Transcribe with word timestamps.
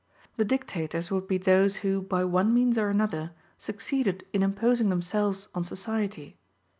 The 0.37 0.45
dictators 0.45 1.11
would 1.11 1.27
be 1.27 1.37
those 1.37 1.75
who, 1.85 2.01
by 2.01 2.25
one 2.25 2.55
means 2.55 2.75
or 2.79 2.89
another, 2.89 3.33
succeeded 3.59 4.25
in 4.33 4.41
imposing 4.41 4.89
themselves 4.89 5.47
on 5.53 5.63
society. 5.63 6.39